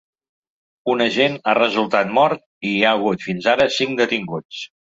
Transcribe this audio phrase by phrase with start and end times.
[0.93, 4.67] Un agent ha resultat mort i hi ha hagut, fins ara, cinc detinguts.